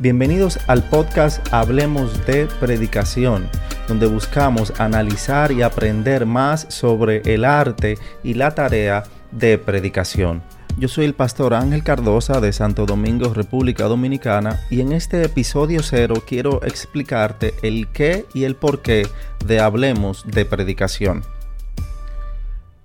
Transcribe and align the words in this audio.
Bienvenidos 0.00 0.60
al 0.68 0.84
podcast 0.84 1.44
Hablemos 1.52 2.24
de 2.24 2.46
Predicación, 2.46 3.48
donde 3.88 4.06
buscamos 4.06 4.72
analizar 4.78 5.50
y 5.50 5.62
aprender 5.62 6.24
más 6.24 6.66
sobre 6.68 7.20
el 7.34 7.44
arte 7.44 7.98
y 8.22 8.34
la 8.34 8.54
tarea 8.54 9.02
de 9.32 9.58
predicación. 9.58 10.40
Yo 10.78 10.86
soy 10.86 11.04
el 11.04 11.14
pastor 11.14 11.52
Ángel 11.52 11.82
Cardosa 11.82 12.40
de 12.40 12.52
Santo 12.52 12.86
Domingo, 12.86 13.34
República 13.34 13.86
Dominicana, 13.86 14.60
y 14.70 14.82
en 14.82 14.92
este 14.92 15.24
episodio 15.24 15.82
cero 15.82 16.22
quiero 16.24 16.62
explicarte 16.62 17.54
el 17.62 17.88
qué 17.88 18.24
y 18.32 18.44
el 18.44 18.54
por 18.54 18.82
qué 18.82 19.04
de 19.44 19.58
Hablemos 19.58 20.24
de 20.28 20.44
Predicación. 20.44 21.24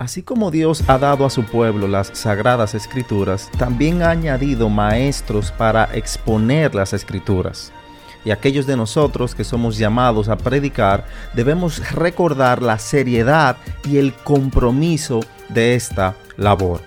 Así 0.03 0.21
como 0.21 0.52
Dios 0.52 0.84
ha 0.89 0.98
dado 0.98 1.25
a 1.25 1.30
su 1.30 1.45
pueblo 1.45 1.88
las 1.88 2.09
sagradas 2.12 2.75
escrituras, 2.75 3.49
también 3.57 4.03
ha 4.03 4.09
añadido 4.09 4.67
maestros 4.67 5.53
para 5.53 5.85
exponer 5.93 6.76
las 6.76 6.91
escrituras. 6.91 7.71
Y 8.26 8.31
aquellos 8.31 8.67
de 8.67 8.76
nosotros 8.76 9.34
que 9.34 9.45
somos 9.45 9.77
llamados 9.77 10.27
a 10.27 10.35
predicar, 10.35 11.05
debemos 11.34 11.89
recordar 11.93 12.62
la 12.62 12.79
seriedad 12.79 13.55
y 13.89 13.95
el 13.95 14.13
compromiso 14.13 15.21
de 15.48 15.76
esta 15.76 16.15
labor. 16.35 16.81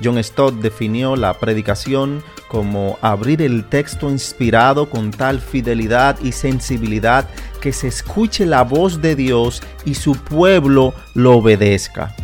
John 0.00 0.22
Stott 0.22 0.54
definió 0.54 1.16
la 1.16 1.34
predicación 1.34 2.22
como 2.46 2.98
abrir 3.02 3.42
el 3.42 3.64
texto 3.64 4.10
inspirado 4.10 4.88
con 4.88 5.10
tal 5.10 5.40
fidelidad 5.40 6.20
y 6.20 6.30
sensibilidad 6.30 7.28
que 7.60 7.72
se 7.72 7.88
escuche 7.88 8.46
la 8.46 8.62
voz 8.62 9.02
de 9.02 9.16
Dios 9.16 9.60
y 9.84 9.94
su 9.94 10.14
pueblo 10.14 10.94
lo 11.14 11.38
obedezca. 11.38 12.14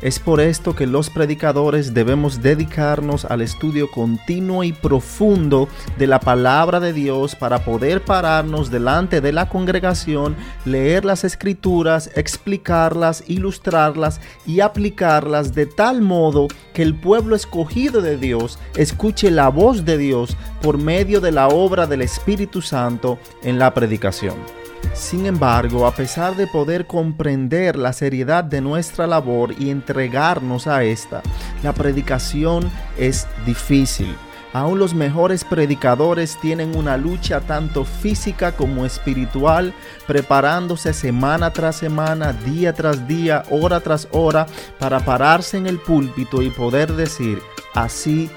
Es 0.00 0.20
por 0.20 0.40
esto 0.40 0.76
que 0.76 0.86
los 0.86 1.10
predicadores 1.10 1.92
debemos 1.92 2.40
dedicarnos 2.40 3.24
al 3.24 3.40
estudio 3.40 3.90
continuo 3.90 4.62
y 4.62 4.72
profundo 4.72 5.68
de 5.98 6.06
la 6.06 6.20
palabra 6.20 6.78
de 6.78 6.92
Dios 6.92 7.34
para 7.34 7.64
poder 7.64 8.04
pararnos 8.04 8.70
delante 8.70 9.20
de 9.20 9.32
la 9.32 9.48
congregación, 9.48 10.36
leer 10.64 11.04
las 11.04 11.24
escrituras, 11.24 12.10
explicarlas, 12.14 13.24
ilustrarlas 13.26 14.20
y 14.46 14.60
aplicarlas 14.60 15.52
de 15.52 15.66
tal 15.66 16.00
modo 16.00 16.46
que 16.74 16.82
el 16.82 16.94
pueblo 16.94 17.34
escogido 17.34 18.00
de 18.00 18.16
Dios 18.16 18.60
escuche 18.76 19.32
la 19.32 19.48
voz 19.48 19.84
de 19.84 19.98
Dios 19.98 20.36
por 20.62 20.78
medio 20.78 21.20
de 21.20 21.32
la 21.32 21.48
obra 21.48 21.88
del 21.88 22.02
Espíritu 22.02 22.62
Santo 22.62 23.18
en 23.42 23.58
la 23.58 23.74
predicación. 23.74 24.57
Sin 24.94 25.26
embargo, 25.26 25.86
a 25.86 25.94
pesar 25.94 26.36
de 26.36 26.46
poder 26.46 26.86
comprender 26.86 27.76
la 27.76 27.92
seriedad 27.92 28.44
de 28.44 28.60
nuestra 28.60 29.06
labor 29.06 29.54
y 29.58 29.70
entregarnos 29.70 30.66
a 30.66 30.82
esta, 30.82 31.22
la 31.62 31.72
predicación 31.72 32.70
es 32.98 33.26
difícil. 33.46 34.14
Aún 34.52 34.78
los 34.78 34.94
mejores 34.94 35.44
predicadores 35.44 36.38
tienen 36.40 36.76
una 36.76 36.96
lucha 36.96 37.40
tanto 37.40 37.84
física 37.84 38.52
como 38.52 38.86
espiritual, 38.86 39.74
preparándose 40.06 40.94
semana 40.94 41.52
tras 41.52 41.76
semana, 41.76 42.32
día 42.32 42.72
tras 42.72 43.06
día, 43.06 43.44
hora 43.50 43.80
tras 43.80 44.08
hora, 44.10 44.46
para 44.78 45.00
pararse 45.00 45.58
en 45.58 45.66
el 45.66 45.78
púlpito 45.78 46.42
y 46.42 46.50
poder 46.50 46.94
decir, 46.94 47.40
así 47.74 48.30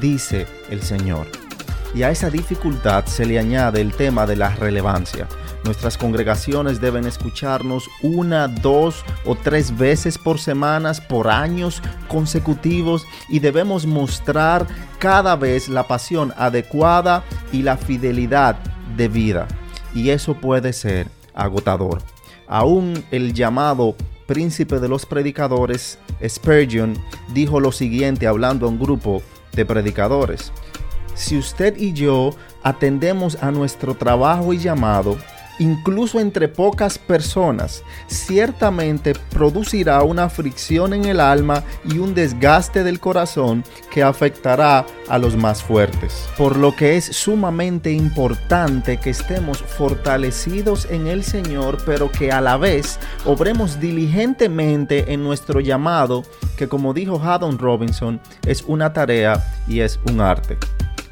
dice 0.00 0.46
el 0.70 0.82
Señor. 0.82 1.26
Y 1.94 2.04
a 2.04 2.10
esa 2.10 2.30
dificultad 2.30 3.06
se 3.06 3.26
le 3.26 3.38
añade 3.38 3.80
el 3.80 3.92
tema 3.92 4.26
de 4.26 4.36
la 4.36 4.50
relevancia. 4.54 5.26
Nuestras 5.66 5.98
congregaciones 5.98 6.80
deben 6.80 7.06
escucharnos 7.06 7.90
una, 8.00 8.46
dos 8.46 9.04
o 9.24 9.34
tres 9.34 9.76
veces 9.76 10.16
por 10.16 10.38
semanas, 10.38 11.00
por 11.00 11.26
años 11.26 11.82
consecutivos 12.06 13.04
y 13.28 13.40
debemos 13.40 13.84
mostrar 13.84 14.64
cada 15.00 15.34
vez 15.34 15.68
la 15.68 15.88
pasión 15.88 16.32
adecuada 16.36 17.24
y 17.50 17.62
la 17.62 17.76
fidelidad 17.76 18.56
de 18.96 19.08
vida. 19.08 19.48
Y 19.92 20.10
eso 20.10 20.34
puede 20.34 20.72
ser 20.72 21.08
agotador. 21.34 22.00
Aún 22.46 23.04
el 23.10 23.34
llamado 23.34 23.96
príncipe 24.26 24.78
de 24.78 24.88
los 24.88 25.04
predicadores, 25.04 25.98
Spurgeon, 26.24 26.96
dijo 27.34 27.58
lo 27.58 27.72
siguiente 27.72 28.28
hablando 28.28 28.66
a 28.66 28.68
un 28.68 28.78
grupo 28.78 29.20
de 29.52 29.66
predicadores. 29.66 30.52
Si 31.14 31.36
usted 31.36 31.76
y 31.76 31.92
yo 31.92 32.30
atendemos 32.62 33.42
a 33.42 33.50
nuestro 33.50 33.96
trabajo 33.96 34.52
y 34.52 34.58
llamado, 34.58 35.16
incluso 35.58 36.20
entre 36.20 36.48
pocas 36.48 36.98
personas, 36.98 37.82
ciertamente 38.06 39.14
producirá 39.30 40.02
una 40.02 40.28
fricción 40.28 40.92
en 40.92 41.04
el 41.04 41.20
alma 41.20 41.62
y 41.84 41.98
un 41.98 42.14
desgaste 42.14 42.82
del 42.82 43.00
corazón 43.00 43.64
que 43.90 44.02
afectará 44.02 44.86
a 45.08 45.18
los 45.18 45.36
más 45.36 45.62
fuertes. 45.62 46.28
Por 46.36 46.56
lo 46.56 46.74
que 46.74 46.96
es 46.96 47.04
sumamente 47.04 47.92
importante 47.92 48.98
que 48.98 49.10
estemos 49.10 49.58
fortalecidos 49.62 50.86
en 50.90 51.06
el 51.06 51.24
Señor, 51.24 51.78
pero 51.86 52.10
que 52.10 52.32
a 52.32 52.40
la 52.40 52.56
vez 52.56 52.98
obremos 53.24 53.80
diligentemente 53.80 55.12
en 55.12 55.22
nuestro 55.22 55.60
llamado, 55.60 56.24
que 56.56 56.68
como 56.68 56.94
dijo 56.94 57.20
Haddon 57.22 57.58
Robinson, 57.58 58.20
es 58.46 58.62
una 58.62 58.92
tarea 58.92 59.44
y 59.68 59.80
es 59.80 59.98
un 60.06 60.20
arte. 60.20 60.58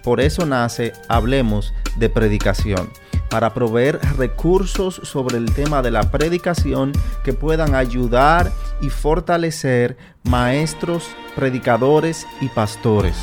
Por 0.05 0.21
eso 0.21 0.45
nace 0.45 0.93
Hablemos 1.09 1.73
de 1.97 2.11
Predicación 2.11 2.91
para 3.31 3.55
proveer 3.55 3.99
recursos 4.17 5.01
sobre 5.03 5.39
el 5.39 5.53
tema 5.55 5.81
de 5.81 5.91
la 5.91 6.11
predicación 6.11 6.93
que 7.25 7.33
puedan 7.33 7.75
ayudar 7.75 8.53
y 8.83 8.91
fortalecer 8.91 9.97
maestros, 10.23 11.09
predicadores 11.35 12.27
y 12.43 12.49
pastores. 12.49 13.17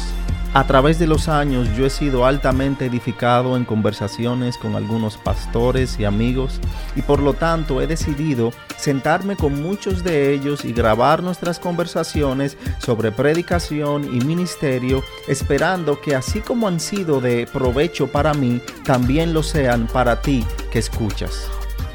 A 0.54 0.68
través 0.68 1.00
de 1.00 1.08
los 1.08 1.30
años 1.30 1.70
yo 1.78 1.86
he 1.86 1.90
sido 1.90 2.26
altamente 2.26 2.86
edificado 2.86 3.56
en 3.56 3.64
conversaciones 3.64 4.58
con 4.58 4.76
algunos 4.76 5.16
pastores 5.16 5.98
y 5.98 6.04
amigos 6.04 6.60
y 6.94 7.04
por 7.04 7.22
lo 7.22 7.34
tanto 7.34 7.80
he 7.80 7.88
decidido 7.88 8.52
sentarme 8.76 9.38
con 9.38 9.62
muchos 9.62 10.04
de 10.04 10.34
ellos 10.34 10.66
y 10.66 10.74
grabar 10.74 11.24
nuestras 11.24 11.58
conversaciones 11.58 12.58
sobre 12.80 13.14
predicación 13.14 14.14
y 14.14 14.20
ministerio 14.26 15.06
esperando 15.30 16.02
que 16.02 16.16
así 16.16 16.42
como 16.42 16.68
han 16.68 16.82
sido 16.82 17.22
de 17.22 17.48
provecho 17.48 18.08
para 18.08 18.34
mí, 18.34 18.62
también 18.84 19.34
lo 19.34 19.44
sean 19.44 19.88
para 19.88 20.22
ti 20.22 20.46
que 20.70 20.80
escuchas. 20.80 21.48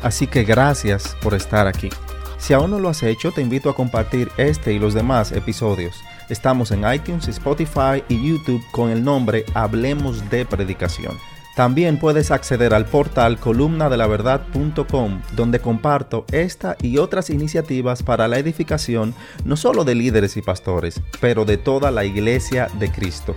Así 0.02 0.26
que 0.26 0.44
gracias 0.44 1.14
por 1.20 1.34
estar 1.34 1.66
aquí. 1.66 1.90
Si 2.38 2.54
aún 2.54 2.70
no 2.70 2.78
lo 2.78 2.88
has 2.88 3.02
hecho, 3.02 3.32
te 3.32 3.42
invito 3.42 3.68
a 3.68 3.74
compartir 3.74 4.30
este 4.38 4.72
y 4.72 4.78
los 4.78 4.94
demás 4.94 5.32
episodios. 5.32 5.94
Estamos 6.28 6.72
en 6.72 6.90
iTunes, 6.92 7.28
Spotify 7.28 8.02
y 8.08 8.28
YouTube 8.30 8.62
con 8.72 8.90
el 8.90 9.04
nombre 9.04 9.44
Hablemos 9.54 10.28
de 10.28 10.44
Predicación. 10.44 11.16
También 11.54 11.98
puedes 11.98 12.30
acceder 12.30 12.74
al 12.74 12.84
portal 12.84 13.38
columnadelaverdad.com, 13.38 15.22
donde 15.34 15.60
comparto 15.60 16.26
esta 16.30 16.76
y 16.82 16.98
otras 16.98 17.30
iniciativas 17.30 18.02
para 18.02 18.28
la 18.28 18.38
edificación 18.38 19.14
no 19.44 19.56
solo 19.56 19.84
de 19.84 19.94
líderes 19.94 20.36
y 20.36 20.42
pastores, 20.42 21.00
pero 21.20 21.46
de 21.46 21.56
toda 21.56 21.90
la 21.90 22.04
iglesia 22.04 22.68
de 22.78 22.90
Cristo. 22.90 23.34